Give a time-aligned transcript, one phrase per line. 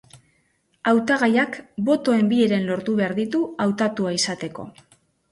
[0.91, 1.57] Hautagaiak
[1.89, 4.65] botoen bi heren lortu behar ditu hautatua izateko.